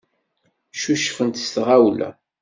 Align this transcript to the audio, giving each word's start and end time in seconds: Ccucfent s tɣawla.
Ccucfent 0.77 1.41
s 1.45 1.47
tɣawla. 1.55 2.09